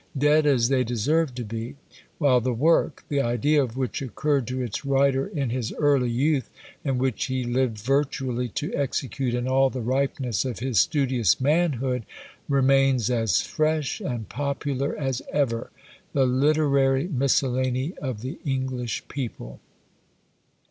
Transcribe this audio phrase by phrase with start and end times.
[0.17, 1.75] Dead as they deserve to be:
[2.17, 6.49] while the work, the idea of which occurred to its writer in his early youth,
[6.83, 12.03] and which he lived virtually to execute in all the ripeness of his studious manhood,
[12.49, 15.69] remains as fresh and popular as ever,
[16.13, 19.59] the Literary Miscellany of the English People.